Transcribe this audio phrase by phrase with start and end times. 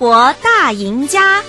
[0.00, 1.42] 活大赢家。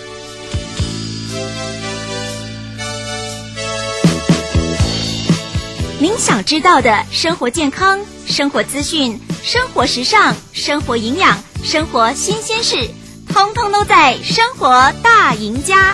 [5.99, 12.89] 您想知道的生活健康、生活资讯、生活时尚、生活营养、生活新鲜事，
[13.29, 15.93] 通通都在《生活大赢家》。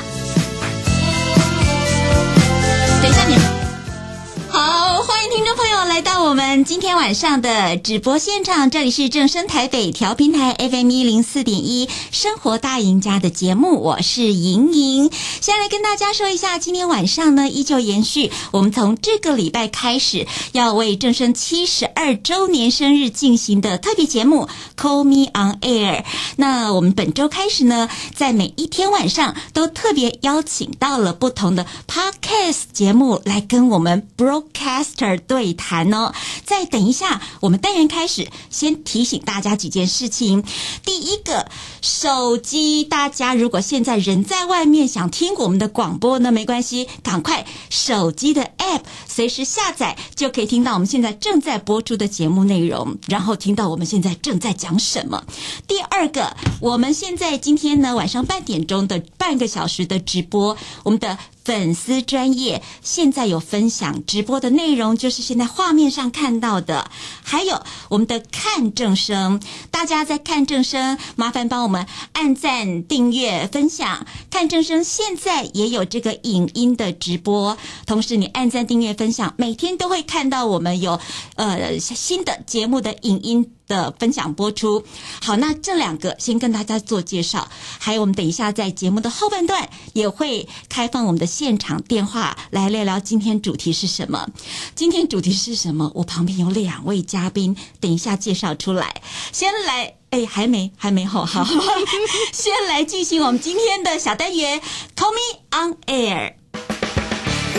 [5.98, 15.10] 来到我们今天晚上的直播现场，这里是正声台北调频台 FM 一零四点一《生活大赢家》的节目，我是莹莹。
[15.42, 24.48] 先来跟大家说一下，今天晚上呢，依旧延续我们从这个礼拜开始要为正声七十二周年生日进行的特别节目
[24.80, 26.04] 《Call Me On Air》。
[26.36, 36.14] 那我们本周开始呢，在每一天晚上都特别邀请到了不同的 Podcast 节目来跟我们 Broadcaster 对谈哦，
[36.46, 40.44] 再等一下，我们单元开始，先提醒大家几件事情。
[40.84, 41.50] 第一个，
[41.82, 55.24] 手机，大家如果现在人在外面想听我们的广播呢，没关系，赶快手机的 App 随时下载，就可以听到我们现在正在播出的节目内容，然后听到我们现在正在讲什么。
[55.68, 61.18] 第二个，我们现在今天呢晚上半点钟的半个小时的直播，我们的。
[61.48, 66.92] 粉丝专业现在有分享直播的内容，就是现在画面上看到的，
[67.24, 74.06] 还有我们的看正生，大家在看正生，麻烦帮我们按赞、订阅、分享。
[74.30, 81.00] 看正生现在也有这个影音的直播，同时你按赞、订阅、分享，每天都会看到我们有
[81.36, 83.57] 呃新的节目的影音。
[83.68, 84.84] 的分享播出，
[85.22, 94.30] 好，那这两个先跟大家做介绍，还有我们等一下在节目的后半段也会开放我们的现场电话来聊聊今天主题是什么。
[94.74, 95.92] 今天主题是什么？
[95.94, 99.02] 我旁边有两位嘉宾，等一下介绍出来。
[99.32, 101.46] 先来，哎，还没，还没好，好，
[102.32, 104.62] 先来进行我们今天的小单元
[104.96, 106.34] ，Call me on air。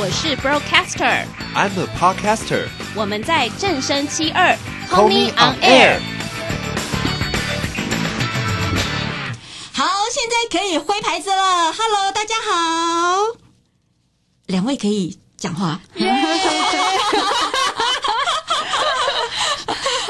[0.01, 2.69] 我是 Broadcaster，I'm a podcaster。
[2.95, 4.57] 我们在正声七二。
[4.91, 6.01] Call me on air。
[9.73, 11.73] 好，现在可以挥牌子了。
[11.73, 13.37] Hello，大家好。
[14.47, 15.81] 两位可以讲话。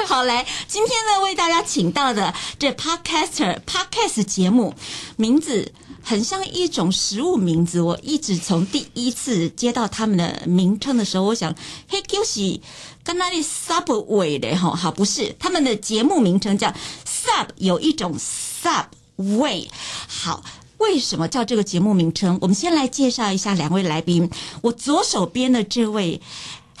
[0.07, 4.73] 好，来，今天呢，为大家请到的这 Podcaster Podcast 节目
[5.17, 5.73] 名字
[6.03, 7.81] 很像一种食物名字。
[7.81, 11.55] 我一直从第一次接到他们的名称的时候，我想，
[11.87, 12.59] 嘿，就是。
[13.01, 16.67] 跟那里 Subway 的哈，好，不是，他们的节目名称叫
[17.07, 19.67] Sub，有一种 Subway。
[20.07, 20.43] 好，
[20.77, 22.37] 为什么叫这个节目名称？
[22.41, 24.29] 我们先来介绍一下两位来宾。
[24.61, 26.21] 我左手边的这位。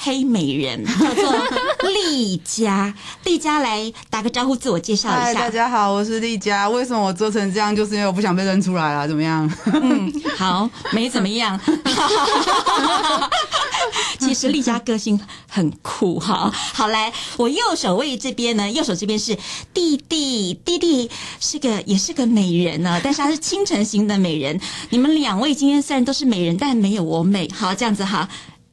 [0.01, 2.93] 黑美人 叫做丽佳，
[3.25, 5.23] 丽佳来打个招呼，自我介绍一下。
[5.25, 6.69] 嗨，大家好，我是丽佳。
[6.69, 7.75] 为什么我做成这样？
[7.75, 9.51] 就是因为我不想被认出来了，怎么样？
[9.65, 11.59] 嗯， 好，没怎么样。
[14.19, 16.49] 其实丽佳个性很酷哈。
[16.73, 19.37] 好，来，我右手位这边呢，右手这边是
[19.73, 21.11] 弟弟，弟弟
[21.41, 24.57] 是个也是个美人呢，但是他是清晨型的美人。
[24.91, 27.49] 你们两位今天虽然都是美人，但没有我美。
[27.53, 28.29] 好，这样子哈，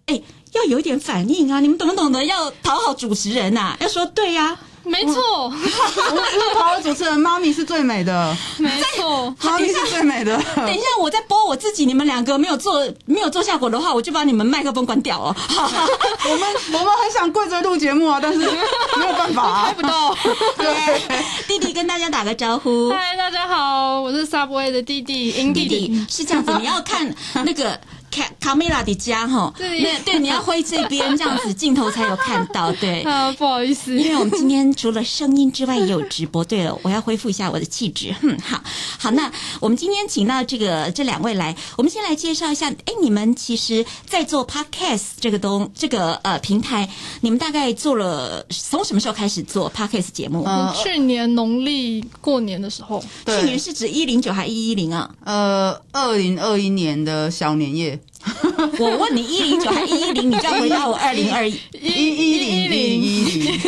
[0.07, 0.23] 哎。
[0.57, 1.61] 要有一点反应啊！
[1.61, 3.77] 你们懂不懂得要讨好主持人呐、啊？
[3.81, 5.53] 要说对呀、啊，没错。
[5.53, 10.35] 我讨好主持人，妈咪是最美的，没错，妈咪是最美的。
[10.57, 15.37] 等一下，我在播我自己，你们两个没有做没有做效果的话，我就把你们麦克风关掉哦。
[16.25, 20.17] 我们我们很想跪着录节目啊，但是没有办法、啊，拍不到。
[20.57, 22.91] 对，弟弟跟大家打个招呼。
[22.91, 26.07] 嗨，大家好，我是 Subway 的弟弟，英弟弟。
[26.09, 27.15] 是这样子，你要看
[27.45, 27.79] 那个。
[28.11, 32.73] 卡卡米拉的家哈，对对，你要挥这边这样子，镜头才有看到。
[32.73, 36.45] 对， 啊，不好意思，因为我们今天除了声音之外也有直播。
[36.45, 38.15] 对了，我要恢复一下我的气质。
[38.23, 38.63] 嗯，好
[38.99, 39.31] 好，那
[39.61, 42.71] 我们今天请到这个这两位来，我们先来介绍一下。
[42.71, 46.89] 哎，你们其实，在做 Podcast 这个东这个呃平台，
[47.21, 50.45] 你们大概做了从什么时候开始做 Podcast 节目？
[50.45, 53.03] 呃，去年农历过年的时候。
[53.27, 55.11] 去年是指一零九还一一零啊？
[55.25, 57.96] 呃，二零二一年的小年夜。
[58.79, 63.61] 我问你一零九还一一零，你就要回答我二零二一一一零一零一零。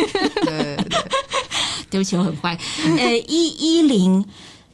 [0.45, 0.77] 对对，
[1.89, 2.57] 对不起，我很坏。
[2.97, 4.25] 呃，一一零，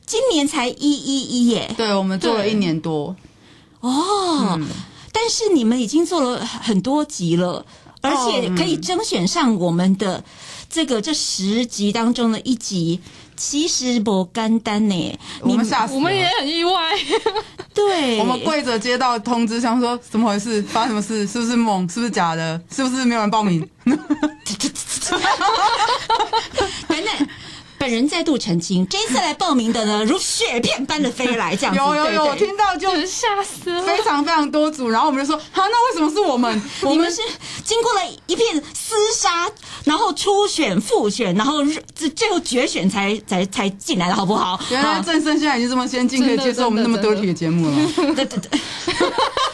[0.06, 1.74] 今年才一一一耶。
[1.78, 3.16] 对，我们做了一年多。
[3.82, 4.68] 哦，嗯、
[5.12, 7.66] 但是你们已经做了很多集了，
[8.02, 10.24] 而且可以甄选上我们的
[10.70, 13.00] 这个这十集当中的一集。
[13.36, 16.74] 其实不简单呢，我们吓死了，我们也很意外。
[17.74, 20.62] 对， 我们跪着接到通知，想说怎么回事？
[20.64, 21.28] 发生什么事？
[21.28, 21.88] 是不是梦？
[21.90, 22.62] 是不是假的？
[22.72, 23.68] 是不是没有人报名？
[26.88, 27.28] 等等，
[27.78, 31.80] 本人再度澄清，这一次来报名的呢， 如雪片般的飞来，这样子。
[31.80, 36.62] 有有有，我听到就吓死了，非常非常多组，然后我们就说，好，那为什么是我们？
[36.82, 37.22] 我们们是
[37.64, 39.48] 经过了一片厮杀，
[39.84, 41.64] 然后初选、复选，然后
[41.94, 44.60] 最最后决选才才才进来的，好不好？
[44.72, 47.76] 原来正生现在已经这么先进，可以接受我们那么 dirty 的节目了。
[48.16, 48.60] 对对对。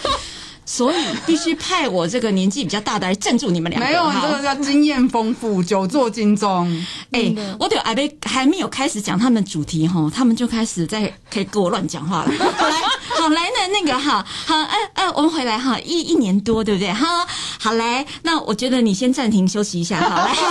[0.71, 0.95] 所以
[1.25, 3.85] 必须派我这个年纪比较大的来镇住你们两个。
[3.85, 6.65] 没有，你这个叫经验丰富，久坐金钟。
[7.11, 12.31] 哎、欸，我对阿贝还没有开始讲他们主题哈，他们就开始在可以跟我乱讲话了。
[12.55, 12.81] 好来，
[13.19, 16.93] 好来呢，那个哈，好，哎哎，我们回来哈，一一年多对不对？
[16.93, 17.27] 哈，
[17.59, 20.33] 好来，那我觉得你先暂停休息一下，好来。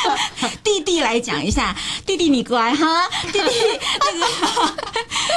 [0.63, 1.75] 弟弟来讲一下，
[2.05, 3.39] 弟弟你乖哈，弟弟
[3.99, 4.73] 那个，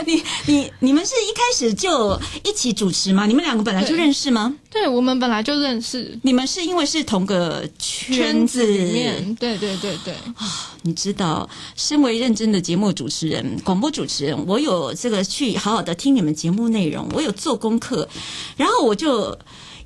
[0.06, 3.26] 你你你们是一开始就一起主持吗？
[3.26, 4.54] 你们两个本来就认识吗？
[4.70, 6.18] 对，我们本来就认识。
[6.22, 9.34] 你们是因为是同个圈子，圈子里面？
[9.36, 10.14] 对对对对。
[10.36, 18.08] 啊，你知道，身为认真的节目主持人、广播主持人，我有这个去好好的听你们节目内容，我有做功课，
[18.56, 19.36] 然后我就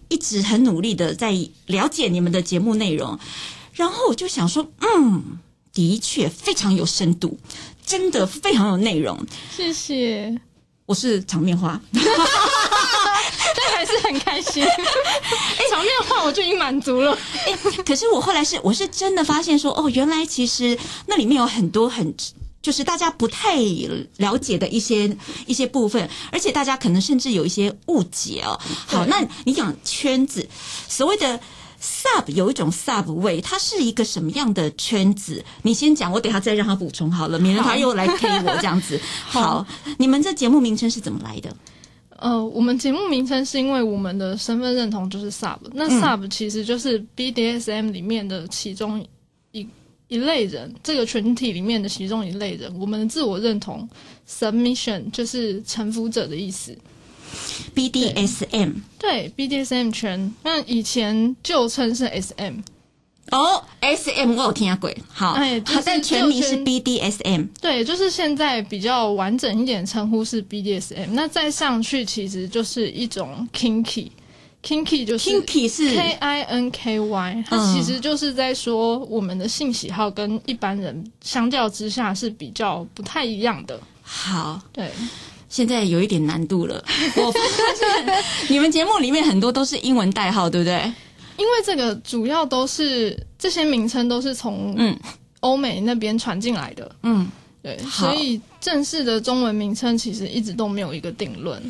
[0.08, 1.32] 一直很努力的在
[1.66, 3.18] 了解你们的节目内容。
[3.78, 5.38] 然后我就想说，嗯，
[5.72, 7.38] 的确非常有深度，
[7.86, 9.16] 真的非常有内容。
[9.56, 10.36] 谢谢，
[10.84, 12.02] 我是场面话， 但
[13.76, 14.64] 还是很开心。
[14.64, 17.16] 哎， 场面话我就已经满足了。
[17.46, 20.76] 哎，可是我后来是，我是真的发现说，哦，原来其实
[21.06, 22.12] 那里面有很多很，
[22.60, 23.54] 就是大家不太
[24.16, 25.16] 了解的一些
[25.46, 28.58] 一些部分，而且大家可能甚至有一些误解哦。
[28.88, 30.48] 好，那你讲圈子，
[30.88, 31.38] 所谓的。
[31.80, 35.44] Sub 有一种 Sub 味，它是一个什么样的圈子？
[35.62, 39.00] 你先讲，我等下再让他补充好了，免得他又来 K 我这样子。
[39.24, 39.66] 好，
[39.98, 41.56] 你们这节目名称是怎么来的？
[42.16, 49.06] 呃，我们节目名称是因为我们的身份认同就是 Sub，那 Sub 其实就是 BDSM 里面的其中
[49.52, 49.64] 一
[50.08, 52.76] 一类人，这个群体里面的其中一类人。
[52.80, 53.88] 我们的自我认同
[54.28, 56.76] Submission 就是臣服者的意思。
[57.78, 62.54] BDSM 对，BDSM 圈，那以前旧称是 SM
[63.30, 84.90] 哦，SM 我有听过，好，哎，就是、但全名是 BDSM，对，就是现在比较完整一点称呼是 BDSM，那再上去其实就是一种 Kinky，Kinky 就是 Kinky 是 K I N K Y，它其实就是在说我们的性喜好跟一般人相较之下是比较不太一样的，好，对。
[85.48, 86.84] 现在有一点难度了，
[87.16, 87.40] 我发
[87.74, 90.92] 现 你们节目里面很多都是英文代号，对不对？
[91.36, 94.98] 因为这个主要都是这些名称都是从嗯。
[95.40, 97.30] 欧美那边传进来的，嗯，
[97.62, 101.62] 对，所以正式的中文名称其实一直都没有一个定论。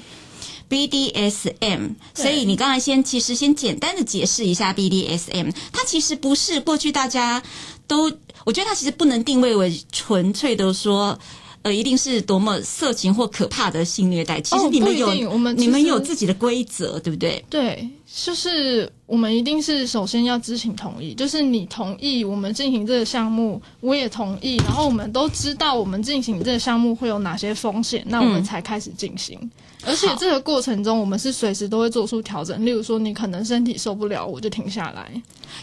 [0.70, 7.42] BDSM，所以你刚才先其实先简单的解释一下 BDSM，它其实不是过去大家
[7.86, 8.10] 都，
[8.46, 11.18] 我觉得它其实不能定位为纯粹的说。
[11.62, 14.40] 呃，一定是多么色情或可怕的性虐待。
[14.40, 17.44] 其实你们有，哦、我们你们有自己的规则，对不对？
[17.50, 29.38] 对，就是我们一定是首先要知情同意，就是你同意我们进行这个项目，我也同意，然后我们都知道我们进行这个项目会有哪些风险，那我们才开始进行。
[29.42, 29.50] 嗯、
[29.86, 32.64] 而且这个过程中，我们是随时都会做出调整。
[32.64, 35.10] 例如说，你可能身体受不了，我就停下来。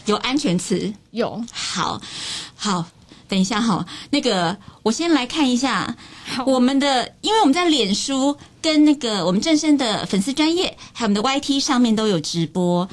[0.04, 0.92] 有安全词？
[1.10, 1.42] 有。
[1.52, 2.00] 好，
[2.54, 2.84] 好。
[3.28, 5.96] 等一下哈，那个我先来看一下
[6.46, 12.88] 我们的，因为我们在脸书跟那个我们正生的粉丝专业，还有我们的 YT 上面都有直播。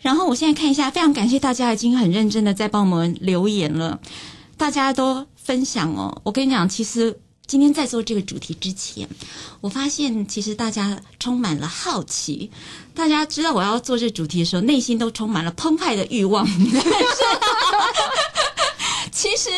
[0.00, 4.00] 然后我现在看一下，非常感谢大家已经很认真的在帮我们留言了，
[4.56, 6.20] 大家都分享哦。
[6.24, 9.08] 我跟你讲，其实今天在做这个主题之前，
[9.60, 12.50] 我发现其实大家充满了好奇，
[12.94, 16.44] 大家知道我要做这主题的时候，内心都充满了澎湃的欲望。
[19.22, 19.50] 其实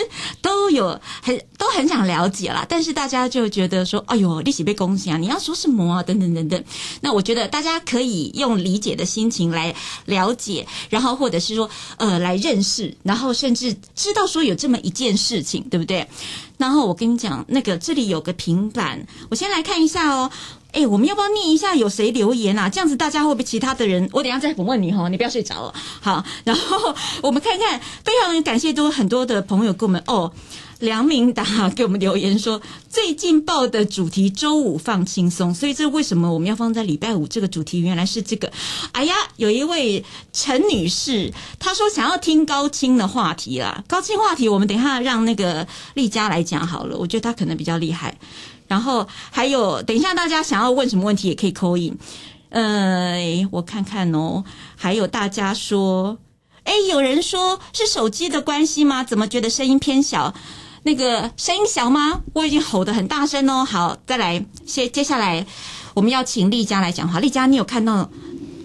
[0.43, 5.17] 都有很都很想了解啦，但是大家就觉得说，哎呦，利息被攻击啊！
[5.17, 6.03] 你要说什么啊？
[6.03, 6.65] 等等等等。
[7.01, 16.07] 那我觉得大家可以用理解的心情来了解，然后或者是说，呃，来认识，然后甚至知道说有这么一件事情，对不对？
[16.59, 20.31] 然后我跟你讲，那个这里有个平板，我先来看一下哦。
[20.75, 22.69] 哎、我们要不要念一下有谁留言啊？
[22.69, 24.09] 这样子大家会不会其他的人？
[24.13, 25.75] 我等下再问你哈，你不要睡着了。
[26.01, 30.33] 好，然后我们看看，非常感谢都很多的朋友给我们哦。
[30.85, 37.27] 梁明达给我们留言说，最近报的主题周五放轻松，所以这为什么我们要放在礼拜五？
[37.27, 38.53] 这个主题原来是这个。
[38.93, 43.83] 哎呀，有一位陈女士，她说想要听高清的话题啦。
[43.89, 48.17] 高清话题我们等一下让那个丽佳来讲好了，我觉得她可能比较厉害。
[48.69, 51.99] 然后还有，等一下大家想要问什么问题也可以 call in。
[52.51, 54.45] 呃，我看看哦，
[54.77, 56.19] 还有大家说，
[56.63, 59.03] 哎，有人说是手机的关系吗？
[59.03, 60.33] 怎么觉得声音偏小？
[60.85, 62.23] 那个声音小吗？
[62.33, 63.65] 我已经吼得很大声哦。
[63.65, 65.45] 好，再来，接接下来
[65.95, 67.21] 我们要请丽佳来讲话。
[67.21, 68.09] 丽佳，你有看到？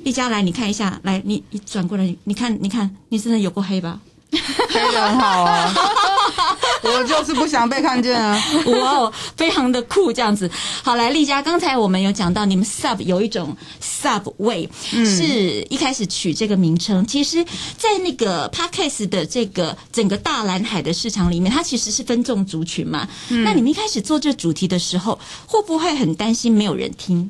[0.04, 4.00] 丽佳来，你看一下，来，你你转过来，你看，你看，你真的有过黑吧？
[4.32, 5.74] 黑得很好啊。
[6.82, 8.42] 我就是不想被看见啊！
[8.68, 10.50] 哇哦，非常的酷，这样子。
[10.82, 17.06] 好，来丽佳，刚才我们有讲到，你们 sub 有一种 subway，嗯，是一开始取这个名称。
[17.06, 17.44] 其实，
[17.78, 23.08] 在那个 podcast 的这个整个大蓝海的市场里面，它其实是分众族群嘛。
[23.30, 27.30] 嗯，那你们一开始做这主题的时候，会不会很担心没有人听？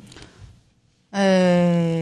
[1.10, 1.99] 呃、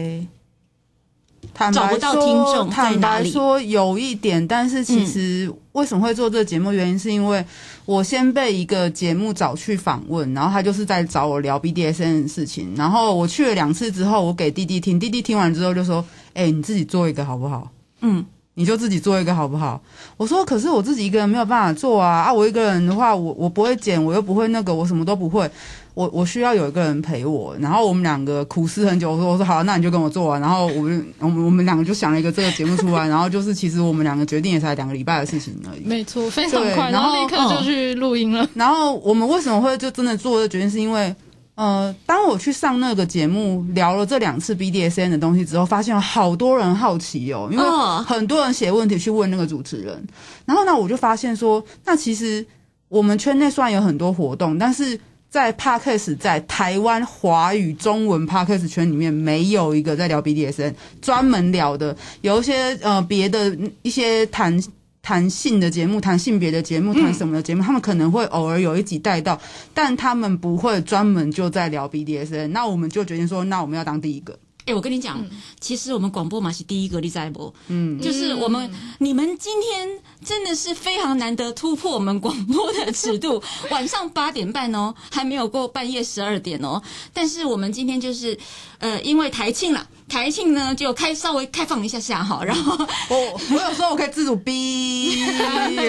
[1.67, 1.71] 欸。
[1.71, 2.99] 找不到听众在哪里？
[2.99, 6.71] 坦白说有一点，但是其实为什么会做这个节目？
[6.71, 7.43] 原因是因为
[7.85, 12.73] 我先被一个节目找去访问，然后他就是在找我聊 BDSN 的事情。
[12.75, 17.69] 然后我去了两次之后，我给弟弟听，弟弟听完之后就说：“哎、欸，你自己做一个好不好？”
[18.01, 19.81] 嗯，你就自己做一个好不好？
[20.17, 22.23] 我说：“可是我自己一个人没有办法做啊！
[22.23, 25.49] 啊，我一个人的话，我我不会剪，我又不会那个，我什么都不会。”
[25.93, 30.39] 我我需要有一个人陪我，然后我们两个苦思很久，我说我说好，那你就跟我做啊。
[30.39, 35.81] 然后我们我们我们两个就想了一个这个节目出来，然后就是其实我们两个决定也才两个礼拜的事情而已。
[35.83, 38.47] 没错，非常快，然后，立刻就去录音了。
[38.53, 41.13] 然后我们为什么会就真的做这决定，是因为
[41.55, 47.63] 呃，当我去上那个节目聊了这两次 BDSN 的东西之后，发现有好多人好奇哦，因为
[48.05, 50.01] 很多人写问题去问那个主持人。
[50.45, 52.45] 然后呢，我就发现说，那其实
[52.87, 54.97] 我们圈内虽然有很多活动，但是。
[55.29, 64.59] 在 Podcast 在台湾华语中文 Podcast 圈里面，没有一个在聊 BDSN 专门聊的，有一些呃别的一些谈
[65.01, 69.39] 谈性的节目，谈性别的节目，谈什么的节目，他们可能会偶尔有一集带到，
[69.73, 72.47] 但他们不会专门就在聊 BDSN。
[72.47, 74.37] 那我们就决定说，那我们要当第一个。
[74.65, 77.51] 哎、欸，我跟你讲，嗯、其实我们广播嘛是第一个，你在不？
[77.69, 79.89] 嗯，就是我们、嗯、你们今天
[80.23, 86.79] 真的是非常难得突破我们广播的尺度， 晚上八点半哦，还没有过半夜十二点哦。
[87.11, 88.37] 但是我们今天就是
[88.77, 92.77] 呃，因为台庆了，台庆呢就开稍微开放一下下哈，然后
[93.09, 93.17] 我
[93.49, 95.17] 我有时候我可以自主逼，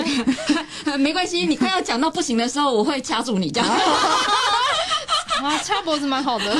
[0.98, 3.68] 没关系，你快要讲到不行的时候，我会掐住你这样。
[5.42, 6.56] 啊，掐脖子蛮好的，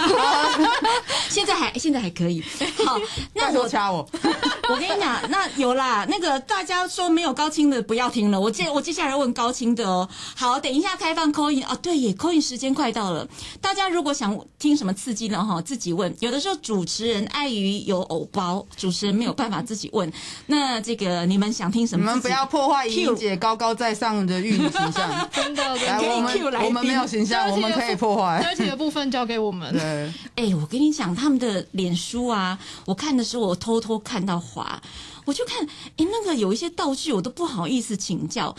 [1.28, 2.42] 现在还现在还可以。
[2.86, 2.98] 好，
[3.34, 4.08] 那我掐我，
[4.68, 10.08] 我跟你讲，那有啦，那个大家说没有高清的不要听了，我接我接下来问高清的哦。
[10.34, 13.26] 好，等一下开放 call in 啊，对耶，call in 时间快到了，
[13.60, 16.14] 大家如果想听什么刺激的哈，自己问。
[16.20, 20.10] 有的时候主持人碍于有偶包，主持人没有办法自己问。
[20.46, 22.04] 那这个你们想听什么？
[22.04, 28.42] 你们不要破坏莹姐高高在上的玉女形象，真的，来我们我们没有形象，我们可以破坏。
[28.70, 29.70] 的部分交给我们。
[29.72, 34.80] 对，哎，我跟你讲，他们的脸书啊，我看的时候我偷偷看到华，
[35.24, 35.66] 我就看，
[35.98, 38.56] 哎，那个有一些道具我都不好意思请教。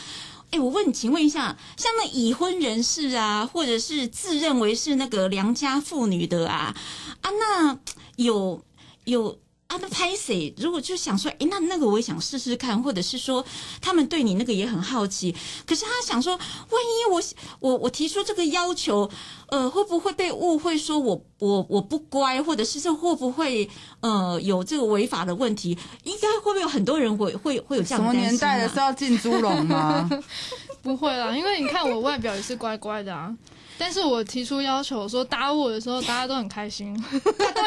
[0.52, 6.76] 哎，我问，请问一下，像那已婚人士啊，或者是自认为是那个良家妇女的啊，
[7.22, 7.80] 啊，那
[8.18, 8.62] 有
[9.06, 9.40] 有。
[9.72, 10.54] 他们拍谁？
[10.58, 13.44] 如果就想说，诶，那那个我也想试试看，或者是说，
[13.80, 15.34] 他们对你那个也很好奇。
[15.66, 16.44] 可是他想说，万
[16.84, 17.22] 一我
[17.62, 19.10] 我我提出这个要求，
[19.48, 23.70] 呃，会不会被误会说我我我不乖，或者是这会不会
[24.02, 25.78] 呃有这个违法的问题？
[26.04, 30.10] 应该会不会有很多人会会会有这样、什么年代的是要进猪笼吗？
[30.84, 33.34] 不会啦，因为你看我外表也是乖乖的啊。
[33.84, 36.96] 但是我提出要求说打我的时候，大家都很开心。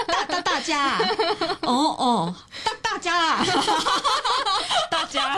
[0.06, 1.00] 大大大家、啊，
[1.62, 3.44] 哦哦，大大家、啊，
[4.88, 5.36] 大家。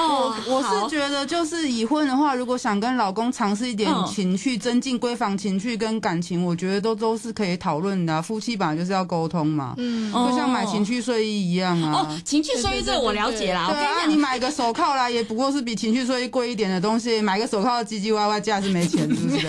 [0.00, 8.22] 哦，我是觉得就是已婚的话，如果想跟老公尝试一点情趣，增进闺房情趣跟感情，我觉得都都是可以讨论的、啊。
[8.22, 11.92] 夫妻本来就是要沟通嘛，嗯，就像买情趣睡衣一样啊。
[12.08, 13.68] 哦，情趣睡衣这个我了解啦。
[13.68, 19.46] 对啊，你买个手铐啦，也不过是比情趣睡衣贵一点的东西，买个手铐唧唧歪歪，价是没钱，是不是？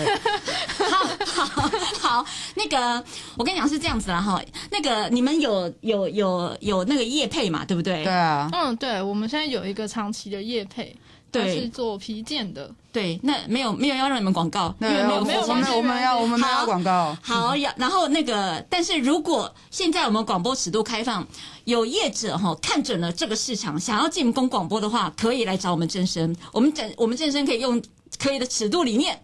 [0.82, 3.02] 好好好，那个
[3.36, 4.40] 我跟你讲是这样子啦哈，
[4.70, 8.04] 那个你们有有有有那个业配嘛，对不对？
[8.04, 10.94] 对啊，嗯，对，我们现在有一个长期的业配，
[11.30, 21.26] 对，是做皮件的，对，那没有没有要让你们广告，没有没有没有，我们我们要我们没有广告，好，要然后那个，但是如果现在我们广播尺度开放，
[21.64, 27.80] 有业者哈看准了这个市场，想要进攻广播的话，可以来找我们正声，我们正我们正声可以用
[28.18, 29.20] 可以的尺度里面。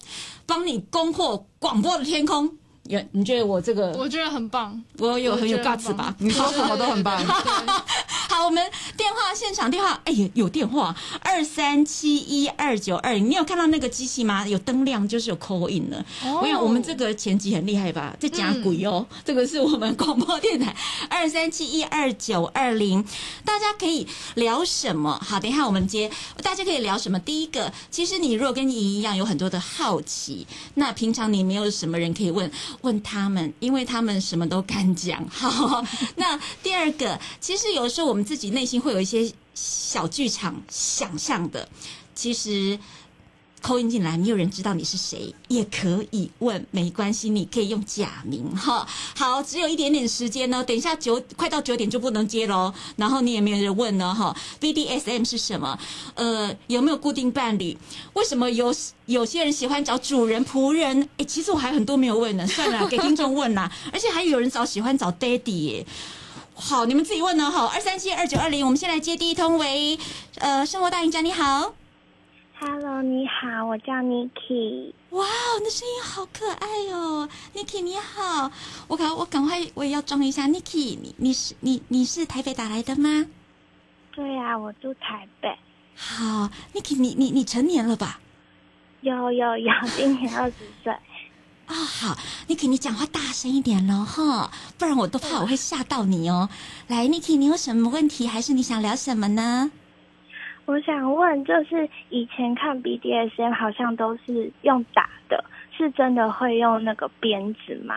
[0.46, 2.50] 帮你攻破广播的天空，
[2.84, 3.92] 有你觉得我这个？
[3.98, 6.16] 我觉得很棒，我有很有 guts 吧？
[6.18, 7.22] 你说什么都很棒。
[8.38, 8.64] 好，我们
[8.96, 14.46] 电话现场电话，哎呀，有电话二三七一二九二零，你有看到那个机器吗？
[14.46, 16.06] 有灯亮，就是有 call in 了。
[16.40, 18.16] 我想我们这个前几很厉害吧？
[18.20, 20.72] 在讲鬼哦，嗯、这个是我们广播电台
[21.10, 23.04] 二三七一二九二零，
[23.44, 25.20] 大家可以聊什么？
[25.20, 26.08] 好，等一下我们接，
[26.40, 27.18] 大家可以聊什么？
[27.18, 32.48] 第一个，其实你如果跟你一样有很多的好奇，那平常你没有什么人可以问，
[32.82, 35.28] 问他们，因为他们什么都敢讲。
[35.28, 41.66] 好，那第二个，其实有时候我们自己内心会有一些小剧场想象的，
[42.14, 42.78] 其实。
[43.60, 48.86] 扣音进来，没有人知道你是谁，也可以问，没关系，你可以用假名哈。
[49.16, 52.72] 好，只有一点点时间呢，等一下九快到九点就不能接喽。
[52.94, 54.34] 然后你也没有人问呢哈。
[54.60, 55.76] BDSM 是什么？
[56.14, 57.76] 呃，有没有固定伴侣？
[58.12, 58.72] 为什么有
[59.06, 61.08] 有些人喜欢找主人仆人？
[61.16, 63.68] 诶，其实我还很多没有问呢，算了，给听众问啦。
[63.92, 65.86] 而且还有人找喜欢找 daddy 耶。
[66.60, 67.48] 好，你们自己问呢。
[67.48, 69.96] 好，二三七二九二零，我们先来接第一通，喂，
[70.40, 71.72] 呃，生活大赢家你好。
[72.58, 74.92] Hello，你好，我叫 Niki。
[75.10, 75.24] 哇，
[75.60, 78.50] 你的声音好可爱哦，Niki 你好，
[78.88, 83.26] 我赶我赶快我也要装一下，Niki，你你是你你是台北打来的吗？
[84.10, 85.56] 对呀、啊，我住台北。
[85.94, 88.18] 好，Niki，你你你成年了吧？
[89.02, 90.92] 有有有，今年二十岁。
[92.00, 96.48] 好，Niki，你讲话大声一点喽，哈，不然我都怕我会吓到你哦。
[96.86, 99.72] 来，Niki，你有什么问题，还是你想聊什么呢？
[100.64, 105.44] 我想问，就是以前看 BDSM 好像都是用打的，
[105.76, 107.96] 是真的会用那个鞭子吗？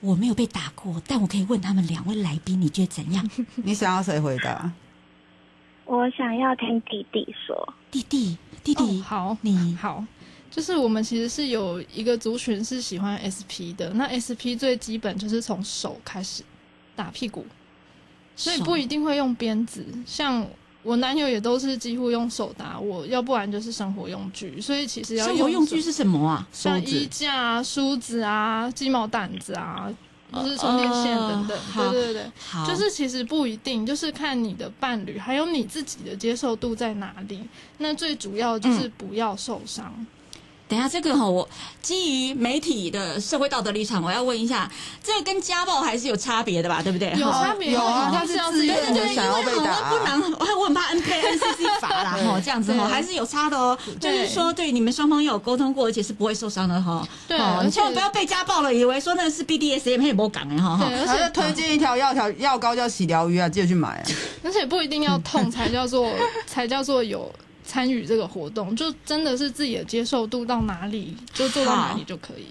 [0.00, 3.28] 我没有被打过，但我可以问他们两位来宾，你觉得怎样？
[3.56, 4.72] 你想要谁回答？
[5.84, 7.74] 我想要听弟弟说。
[7.90, 10.02] 弟弟，弟弟，哦、好，你好，
[10.50, 16.42] 就是我们其实是有一个族群是喜欢 SP 的，那 SP 最基本就是从手开始
[16.96, 17.46] 打屁股，
[18.36, 20.46] 所以不一定会用鞭子，像。
[20.82, 24.58] 我男友也都是几乎用手打我，要不然就是生活用具。
[24.58, 26.48] 所以其实要用生活用具是什么啊？
[26.54, 29.92] 像衣架啊、梳子啊、鸡毛掸子啊，
[30.32, 31.58] 就是充电线等等。
[31.76, 37.46] 呃、对对对，就是其实不一定，就是看你的伴侣还有你自己的接受度在哪里。
[37.76, 39.94] 那最主要就是不要受伤。
[39.98, 40.06] 嗯
[40.70, 41.46] 等一下，这个哈，我
[41.82, 44.70] 基于媒体的社会道德立场，我要问一下，
[45.02, 46.80] 这个跟家暴还是有差别的吧？
[46.80, 47.10] 对不对？
[47.18, 53.76] 有差别，有啊，他是自愿的想要被打，不能，我我很怕 N K N C C 罚啦， 哈，这样子哈，还是有差的哦。
[53.98, 57.04] 就是说，对你们双方要有沟通过，而且是不会受伤的哈。
[57.26, 57.36] 对，
[57.68, 60.78] 千万不要被家暴了，以为说那是 B D S M 也没讲哎哈。
[60.80, 64.02] 对，而且推荐一条药条药膏叫洗疗鱼啊，记得去买啊。
[64.44, 66.08] 而且不一定要痛才叫做
[66.46, 67.28] 才叫做有。
[67.70, 72.46] 参与这个活动，就真的是自己的接受度到哪里，就做到哪里就可以。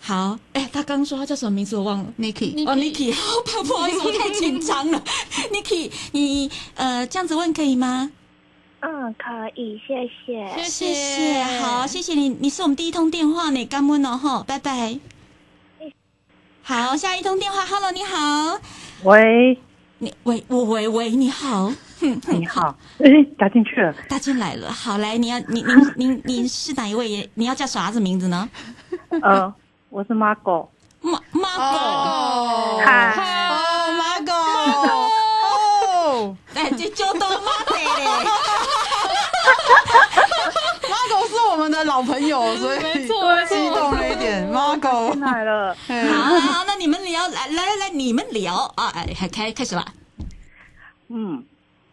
[0.00, 1.76] 好，哎、欸，他刚刚说他叫什么名字？
[1.76, 2.12] 我忘了。
[2.18, 5.00] Niki，哦，Niki， 好，不好意思，我太紧张了。
[5.52, 8.10] Niki，你呃这样子问可以吗？
[8.80, 14.98] 嗯，可以，谢谢，谢谢，好，谢谢你，你是我们第一通电话呢，感恩哦，哈，拜拜。
[16.62, 18.60] 好，下一通电话，Hello，你好，
[19.04, 19.58] 喂，
[19.98, 21.72] 你喂，我喂喂，你好。
[22.28, 24.72] 你好，哎、欸，打进去了，打进来了。
[24.72, 27.28] 好，来，你要，你，您，您，您是哪一位？
[27.34, 28.48] 你要叫啥子名字呢？
[29.22, 29.52] 呃，
[29.90, 30.68] 我是 Margo。
[31.00, 33.56] 马 Margo，嗨，哦
[34.00, 34.32] ，Margo，
[35.46, 37.84] 哦，哎，这就都 Margo 嘞。
[40.88, 44.50] Margo 是我们的老朋友，所以没错，激动了一点。
[44.50, 49.84] Margo 进来了，好，好，那你们聊，来来来，你们聊啊，哎，开开始吧。
[51.08, 51.44] 嗯，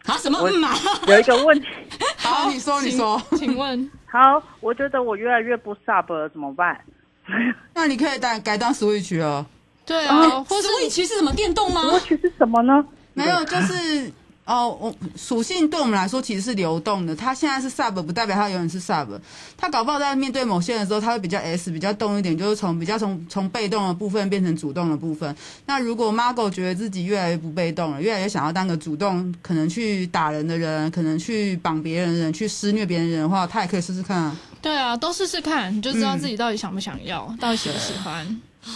[0.06, 0.74] 好，什么嗯啊？
[1.08, 1.66] 有一个问题，
[2.18, 6.78] 好，你说，你说，请问，好，我觉得我越来越不 sub 了，怎么办？
[7.74, 9.44] 那你可以改改当 Switch 哦。
[9.86, 12.84] 对啊，或者 Switch 是什么电动吗？Switch 是什么呢？
[13.14, 14.12] 没有，就是。
[14.44, 17.16] 哦，我属性对我们来说其实是流动的。
[17.16, 19.08] 他现在是 sub，不代表他永远是 sub。
[19.56, 25.34] 他搞不好在面对某些人的时候，他会比较 s，比较动一点，就是从比较从从被动的部分变成主动的部分。
[25.64, 34.36] 那如果 Margo 觉得自己越来越不被动了，越来越想要当个主动，可能去打人的人，可能去绑别人的人，去施虐别人的人的话，他也可以试试看啊。
[34.60, 38.26] 对啊，都试试看，你就知道自己到底想不想要，嗯、到底喜不喜欢。
[38.62, 38.68] 啊，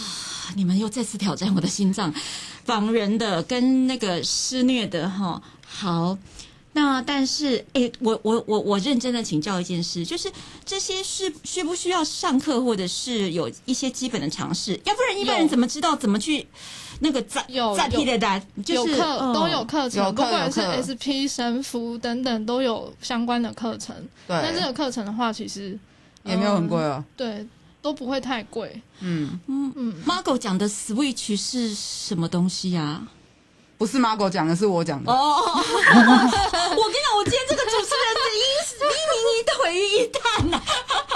[0.55, 2.11] 你们又再次挑战我的心脏，
[2.65, 5.39] 绑人的跟那个施虐的哈。
[5.71, 6.17] 好，
[6.73, 10.29] 那但是，哎，我我我我认真的请教一件事，就是
[10.65, 14.73] 这些是需不需要上课，或者是有一些基本的常识？
[14.83, 16.45] 要不然一般人怎么知道怎么去
[16.99, 18.41] 那个在有在批的单？
[18.65, 23.95] 就是有课都有课程，有课不管是 SP 神符等等都有相关的课程。
[24.27, 25.77] 对，那这个课程的话，其实
[26.23, 27.05] 也没有很贵哦、嗯。
[27.15, 27.47] 对，
[27.81, 28.81] 都不会太贵。
[28.99, 29.95] 嗯嗯嗯。
[30.05, 33.07] Margo 讲的 Switch 是什么东西呀、啊？
[33.79, 35.09] 不是 Margo 讲的，是我讲的。
[35.09, 35.15] 哦，
[35.47, 38.39] 我跟你讲，我今天这个主持人是一
[38.83, 40.61] 一名一腿一蛋呐。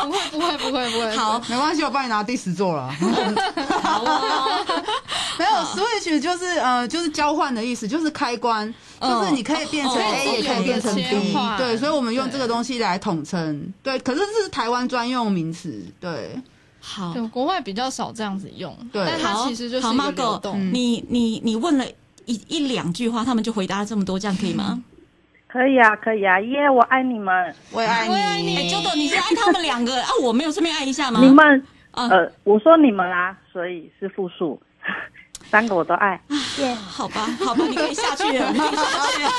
[0.02, 2.90] 不会不会不会不会，好，没关系，我帮你拿第十座了。
[3.84, 4.66] 好哦，
[5.38, 16.42] 没有 Switch 就是呃就是交换的意思，就是开关，就是你可以变成 A 也可以变成 B，对，所以我们用这个东西来统称，对，可是这是台湾专用名词，对。
[16.86, 20.60] 好，国外比较少这样子用，对，但它其实就是一个流动。
[20.74, 21.86] 你你你问了
[22.26, 24.84] 一一两句话，他们就回答了这么多，这样可以吗？
[25.48, 28.08] 可以啊，可以啊，耶、yeah,，我爱你们，我也爱
[28.42, 28.58] 你。
[28.58, 30.10] 哎，周董，你是爱他们两个啊？
[30.24, 31.20] 我没有顺便爱一下吗？
[31.22, 34.60] 你们，呃，我说你们啊，所以是复数。
[35.54, 36.20] 三个我都爱，
[36.58, 39.30] 耶，好吧，好吧，你可以下去了，你可以下去了。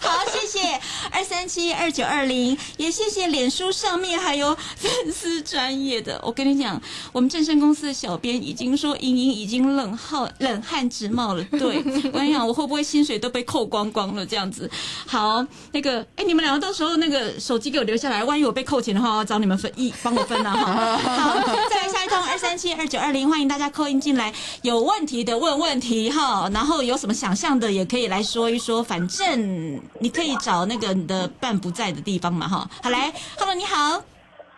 [0.00, 6.20] 好，谢谢二三七二九二零，也谢谢脸书上面还有粉丝专业的。
[6.22, 11.42] 我跟你讲，我们正声公司的小编已经说，莹莹已经冷汗冷汗直冒了。
[11.50, 11.78] 对，
[12.12, 14.24] 我跟你讲，我会不会薪水都被扣光光了？
[14.24, 14.70] 这样子。
[15.04, 20.52] 好，那个，哎，你们两个到时候那个手机给我留下来，万一我被扣钱的话，我要找你们分一帮我分啊。
[20.96, 21.34] 好，
[21.68, 32.68] 再来下一通二三七二九二零，欢迎大家扣音进来，有问题的问问题哈，然后有什么想象的也可以来说一说，反正你可以找那个你的伴不在的地方嘛哈。
[32.82, 34.02] 好来，Hello，你好，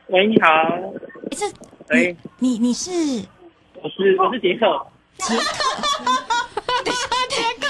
[0.08, 0.48] 喂，你好，
[1.30, 1.46] 这，
[1.90, 2.90] 喂，你你是，
[3.82, 4.86] 我是我是杰克，
[5.18, 5.42] 杰克，
[7.28, 7.66] 杰克，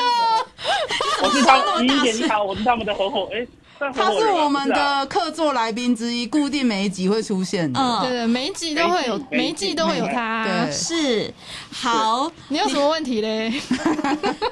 [1.22, 3.46] 我是他， 你姐你好，我是他们的合伙，哎。
[3.79, 7.81] 他是我们的客座来宾之一，固定每一集会出现的。
[7.81, 10.45] 嗯，对对，每一集都会有，每一季都会有他。
[10.45, 11.35] 对，是。
[11.71, 13.53] 好，你有什么问题嘞？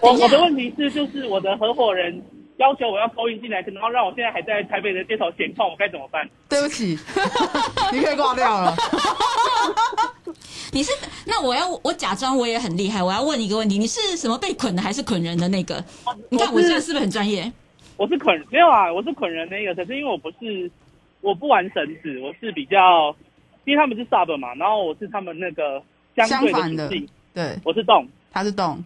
[0.00, 2.22] 我我的问题是，就是我的合伙人
[2.58, 6.28] 要求我要投影进来，然后让我现在还在台北的街头闲逛，我该怎么办？
[6.48, 6.98] 对不起，
[7.92, 8.76] 你可以挂掉了。
[10.72, 10.90] 你是？
[11.26, 15.82] 那我要我假装我也很厉害，我要问一个问题：你是什么被捆的，还是捆人的那个？
[16.30, 17.50] 你看我这个是不是很专业？
[17.96, 20.70] 我是捆没有啊，我是捆人那个，可是因为我不是，
[21.20, 23.14] 我不玩绳子，我是比较，
[23.64, 25.82] 因为他们是 sub 嘛，然后我是他们那个
[26.16, 28.82] 相对的属性，对，我是动，他是动。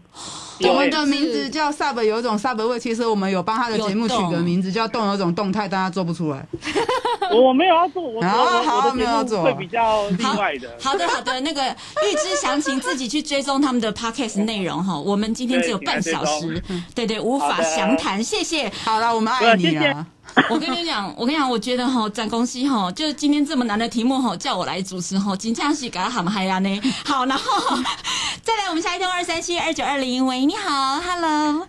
[0.63, 2.81] 我们的名字叫 sub，有一种 sub 味。
[2.81, 6.47] 其实我们有帮他的节目取个名字叫动，有一种动态，但他做不出来。
[7.31, 10.71] 我没有要做，我好我没有要做，会比较另外的。
[10.81, 14.99] 好的好的，那个预知详情自己去追踪他们的 podcast 内容哈。
[14.99, 16.63] 我们今天只有半小时，
[16.95, 18.23] 对对，无法详谈。
[18.23, 18.73] 谢谢。
[18.85, 20.07] 好了，我们爱你啊。
[20.51, 26.81] 我跟你讲，我跟你讲，我觉得哈，展公司哈，就是今天这么难的题目哈，叫我来主持哈，紧张是给他喊嗨呀呢。
[27.07, 27.77] 好，然后
[28.45, 31.67] 再来，我们下一通二三七二九二零，喂，你好，Hello，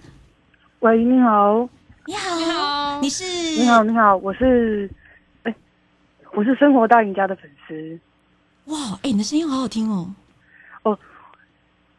[0.79, 1.69] 喂，你好，
[2.07, 3.23] 你好，你好，你是？
[3.61, 4.89] 你好，你好，我是，
[5.43, 5.55] 哎，
[6.33, 7.97] 我是生活大赢家的粉丝。
[8.65, 10.13] 哇，哎，你的声音好好听哦。
[10.83, 10.99] 哦，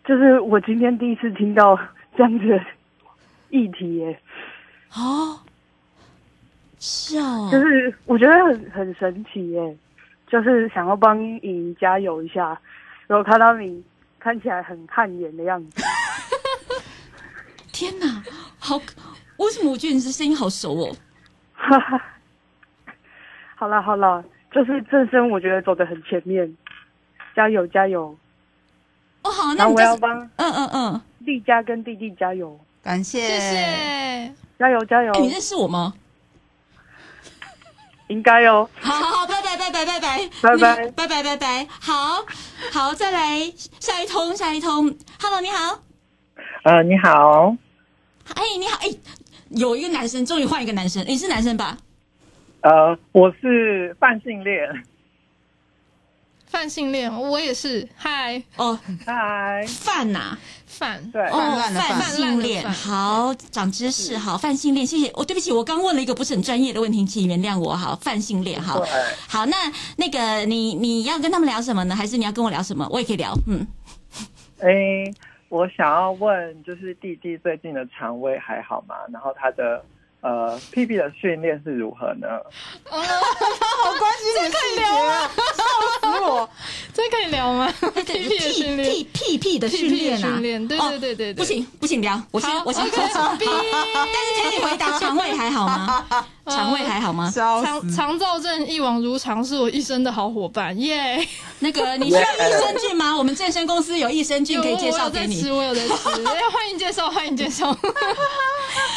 [0.06, 1.74] 就是我今天第一次听到
[2.14, 2.60] 这样子的
[3.48, 4.20] 议题耶。
[4.94, 5.40] 哦。
[6.80, 9.76] 是啊，就是我觉得很很神奇耶，
[10.28, 12.58] 就是想要帮莹加油一下，
[13.06, 13.82] 然后看到你
[14.18, 15.82] 看起来很汗颜的样子。
[17.72, 18.22] 天哪，
[18.58, 18.76] 好，
[19.38, 20.96] 为什么我觉得你这声音好熟哦？
[21.54, 22.02] 哈 哈
[23.56, 26.56] 好了好了，就是正声，我觉得走的很前面，
[27.34, 28.16] 加油加油。
[29.22, 35.12] 哦好，那我要帮嗯嗯嗯，丽佳跟弟弟加油，感谢谢谢，加油加油。
[35.14, 35.94] 你认识我吗？
[38.08, 40.28] 应该哦，好好好，拜拜拜拜拜。
[40.42, 40.90] 拜拜。
[40.90, 42.24] 拜拜拜拜拜，好
[42.72, 45.82] 好再来下一通下一通，Hello 你好，
[46.64, 47.54] 呃你好，
[48.34, 48.88] 哎你好哎，
[49.50, 51.76] 有一个男生终于换一个男生，你是男生吧？
[52.62, 54.84] 呃我是泛性恋，
[56.46, 58.42] 泛性恋我也是，嗨。
[58.56, 59.64] 哦嗨。
[59.68, 60.36] 泛呐。
[60.78, 65.08] 泛对哦，泛性恋好，长知识好，泛性恋谢谢。
[65.08, 67.74] 哦，对不起，我刚问了一个不是很专业的问题，请原谅我。
[67.74, 68.80] 好，泛性恋好，
[69.28, 69.56] 好，那
[69.96, 71.96] 那个你你要跟他们聊什么呢？
[71.96, 72.86] 还是你要跟我聊什么？
[72.90, 73.34] 我也可以聊。
[73.48, 73.66] 嗯，
[74.62, 75.12] 哎，
[75.48, 78.94] 我想要问，就是弟弟最近的肠胃还好吗？
[79.12, 79.84] 然后他的。
[80.20, 82.26] 呃，屁屁的训练是如何呢？
[82.90, 85.30] 哦，他 好关心你的细节啊！
[86.98, 87.72] 这可以聊吗？
[88.04, 90.36] 屁屁的训练，屁屁屁的训练啊！
[90.40, 96.04] 对对对对对，不行不行聊，我先我先说，但是可以回答肠胃还好吗？
[96.46, 97.30] 肠胃还好吗？
[97.32, 101.24] 肠肠燥症一往如常，是我一生的好伙伴耶。
[101.60, 103.16] 那个 你需要益生菌吗？
[103.16, 105.40] 我们健身公司有益生菌可以介绍给你。
[105.50, 106.26] 我有在吃，我有在吃。
[106.26, 107.70] 哎，欢迎介绍，欢迎介绍。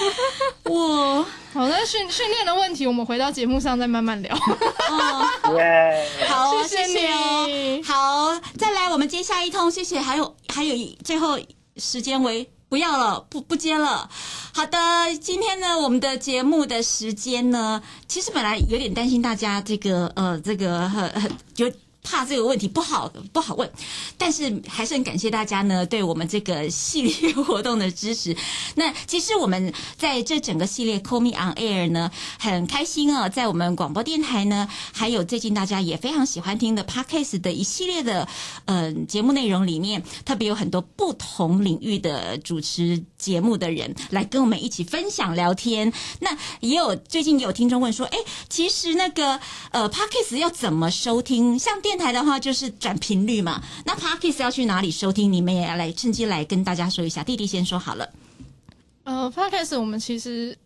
[0.71, 4.35] 哇，好，那训训练的问题，我们回到节目上再慢慢聊。
[4.35, 5.27] 哦，
[6.27, 7.83] 好，谢谢你哦。
[7.83, 9.99] 好，再来，我们接下一通，谢谢。
[9.99, 11.39] 还有还有一最后
[11.77, 14.09] 时间为不要了，不不接了。
[14.53, 14.77] 好的，
[15.19, 21.71] 今天呢，我们的节目的时间呢，其实本来有点担心大家这个呃，这个很很就。
[22.03, 23.69] 怕这个问题不好不好问，
[24.17, 28.35] 但是还是很感谢大家呢对我们这个系列活动的支持。
[28.75, 38.27] 那其实我们在这整个系列 Call Me On Air 呢，很开心啊，在我们广播电台呢，还有最近大家也非常喜欢听的 Podcast 的一系列的
[38.65, 45.93] 嗯、节目内容里面，特别有很多不同领域的主持节目的人来跟我们一起分享聊天。
[46.19, 48.17] 那也有最近也有听众问说，哎，
[48.49, 49.39] 其实那个
[49.71, 51.57] 呃 Podcast 要怎么收听？
[51.59, 55.31] 像电台的话就是转频率嘛，那 Podcast 要去哪里收听？
[55.31, 57.23] 你们也要来趁机来跟大家说一下。
[57.23, 58.09] 弟弟先说好了。
[59.03, 60.57] 呃，Podcast 我们其实，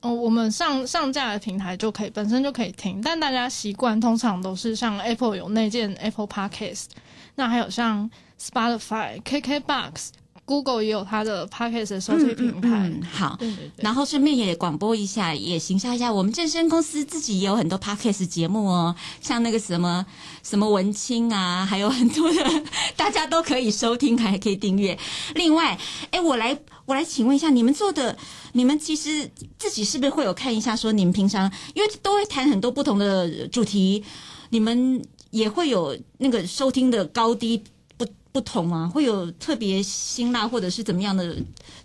[0.00, 6.86] 哦，我们上上架的平台就可以本身就可以听，但大家习惯通常都是像 Apple 有内建 Apple Podcast，
[7.34, 10.08] 那还有像 Spotify、KKBox。
[10.44, 12.68] Google 也有它的 Podcast 的收听平台。
[12.68, 16.12] 嗯嗯、好对对对，然后顺便也广播一下，也行销一下。
[16.12, 20.04] 我们正声公司自己也有很多 Podcast 节目哦，像那个什么
[20.42, 22.62] 什么文青啊，还有很多的，
[22.96, 24.98] 大家都可以收听，还可以订阅。
[25.34, 25.78] 另外，
[26.10, 28.16] 哎，我来我来请问一下，你们做的，
[28.52, 30.74] 你们其实自己是不是会有看一下？
[30.74, 34.04] 说你们平常因为都会谈很多不同的主题，
[34.50, 35.00] 你们
[35.30, 37.62] 也会有那个收听的高低。
[38.32, 38.90] 不同吗？
[38.92, 41.36] 会有特别辛辣或者是怎么样的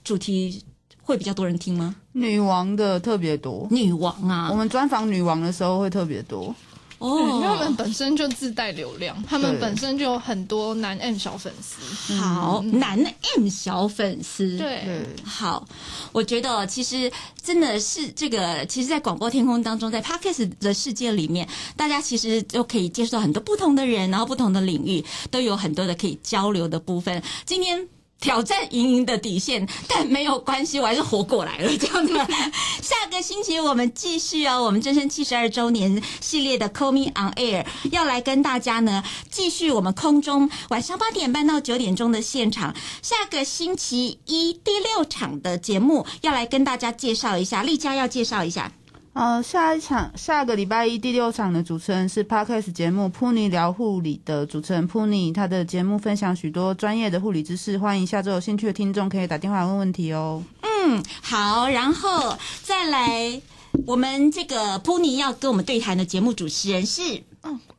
[0.04, 0.64] 主题
[1.04, 1.96] 会比较多人听吗？
[2.14, 6.56] 女王的特别多，女王啊，我们专访女王的时候会特别多。
[7.00, 12.14] 哦，因为他们本身就自带流量，他们本身就有很多男 M 小粉丝。
[12.16, 12.98] 好，嗯、男
[13.36, 15.68] M 小粉丝，对，好，
[16.12, 17.12] 我觉得其实
[17.44, 27.22] 真的是这个，其实，在广播天空当中，在 Podcast 的世界里面，大家其实都可以接触到很多不同的人，然后不同的领域都有很多的可以交流的部分。
[27.46, 27.88] 今天。
[28.20, 31.78] 挑战莹莹的底线，但没有关系，我还是活过来了。
[31.78, 32.14] 这样子，
[32.82, 42.76] 下个星期我们继续哦，我们真身七十二周年系列的 Call Me On Air 要来跟大家呢继续我们空中晚上八点半到九点钟的现场。
[43.02, 48.72] 下个星期一第六场的节目要来跟大家介绍一下，丽佳要介绍一下。
[49.18, 60.44] 呃，下一场下个礼拜一第六场的主持人是 Podcast 节目《噗妮聊护理》的主持人噗妮，他的节目分享许多专业的护理知识，欢迎下周有兴趣的听众可以打电话问问题哦。
[60.62, 63.42] 嗯，好，然后再来，
[63.88, 67.24] 我们这个噗妮要跟我们对谈的节目主持人是。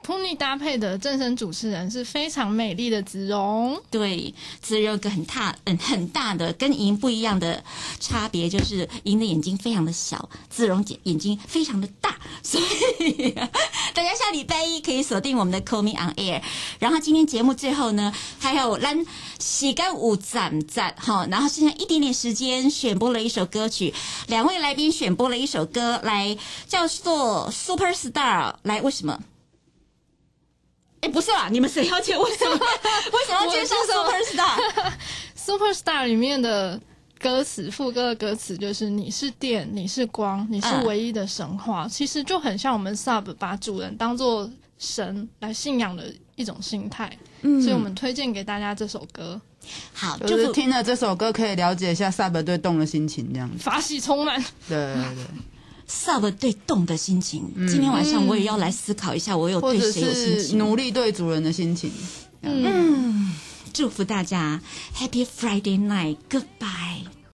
[0.04, 3.78] Pony 搭配的正身主持人是非常美丽的子荣。
[3.90, 7.62] 对，子蓉有个很大、嗯很大的跟莹不一样的
[8.00, 12.16] 差别，就是莹的眼睛非常的小，子荣眼眼睛非常的大。
[12.42, 13.30] 所以
[13.94, 16.42] 大家下礼拜一可以锁定我们的 Call Me On Air。
[16.78, 19.04] 然后今天节目最后呢，还有咱
[19.38, 23.92] 洗干五赞赞哈，然后剩下一点点时间选播了一首歌曲，
[24.26, 29.20] 两位来宾选播了一首歌来叫做 Super Star，来为什么？
[31.08, 32.20] 哎，不是啦，你们谁要介绍？
[32.20, 32.52] 为什么？
[32.52, 33.74] 为什么要介绍
[35.36, 36.78] Superstar？Superstar 里面的
[37.18, 47.10] 歌词，副歌的歌词就是“你是电，你是光，你是唯一的神话”，嗯、其实就很像我们 Sub 把主人当做神来信仰的一种心态。
[47.40, 49.40] 嗯，所以我们推荐给大家这首歌。
[49.94, 54.44] 好，就是听了这首歌可以了解一下 Sub 对动的心情，这样子法喜充满。
[54.68, 55.24] 对对对。
[55.88, 60.58] Sub 对动的心情，嗯，今天晚上我也要来思考一下，我有对谁有心情？
[60.58, 61.90] 奴隶对主人的心情。
[62.42, 63.32] 嗯，
[63.72, 64.60] 祝福大家
[64.94, 67.17] ，Happy Friday night，Goodbye。